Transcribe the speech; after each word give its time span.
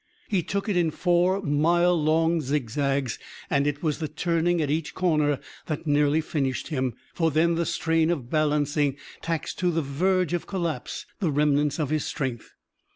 He 0.29 0.41
took 0.41 0.67
it 0.67 0.75
in 0.75 0.89
four 0.89 1.43
mile 1.43 1.93
long 1.95 2.41
zigzags, 2.41 3.19
and 3.51 3.67
it 3.67 3.83
was 3.83 3.99
the 3.99 4.07
turning 4.07 4.59
at 4.59 4.71
each 4.71 4.95
corner 4.95 5.39
that 5.67 5.85
nearly 5.85 6.21
finished 6.21 6.69
him, 6.69 6.95
for 7.13 7.29
then 7.29 7.53
the 7.53 7.67
strain 7.67 8.09
of 8.09 8.27
balancing 8.27 8.97
taxed 9.21 9.59
to 9.59 9.69
the 9.69 9.83
verge 9.83 10.33
of 10.33 10.47
collapse 10.47 11.05
the 11.19 11.29
remnants 11.29 11.77
of 11.79 11.91
his 11.91 12.03
strength. 12.03 12.55